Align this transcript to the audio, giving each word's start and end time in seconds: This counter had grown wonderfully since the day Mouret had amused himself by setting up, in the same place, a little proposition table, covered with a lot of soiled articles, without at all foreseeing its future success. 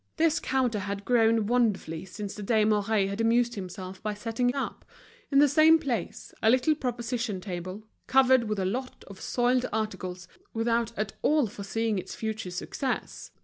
This 0.17 0.39
counter 0.39 0.79
had 0.79 1.05
grown 1.05 1.45
wonderfully 1.45 2.05
since 2.05 2.33
the 2.33 2.41
day 2.41 2.65
Mouret 2.65 3.05
had 3.07 3.21
amused 3.21 3.53
himself 3.53 4.01
by 4.01 4.15
setting 4.15 4.55
up, 4.55 4.83
in 5.29 5.37
the 5.37 5.47
same 5.47 5.77
place, 5.77 6.33
a 6.41 6.49
little 6.49 6.73
proposition 6.73 7.39
table, 7.39 7.83
covered 8.07 8.45
with 8.45 8.57
a 8.57 8.65
lot 8.65 9.03
of 9.05 9.21
soiled 9.21 9.67
articles, 9.71 10.27
without 10.55 10.91
at 10.97 11.13
all 11.21 11.45
foreseeing 11.45 11.99
its 11.99 12.15
future 12.15 12.49
success. 12.49 13.29